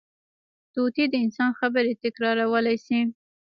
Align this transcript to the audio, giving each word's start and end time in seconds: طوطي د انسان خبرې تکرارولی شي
طوطي 0.73 1.05
د 1.11 1.15
انسان 1.25 1.49
خبرې 1.59 1.93
تکرارولی 2.03 2.77
شي 2.85 2.99